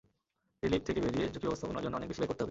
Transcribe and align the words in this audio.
Relief 0.63 0.81
থেকে 0.87 0.99
বেরিয়ে 1.05 1.27
ঝুঁকি 1.33 1.45
ব্যবস্থাপনার 1.47 1.83
জন্য 1.85 1.95
অনেক 1.99 2.07
বেশি 2.09 2.19
ব্যয় 2.19 2.29
করতে 2.29 2.37
হবে। 2.37 2.39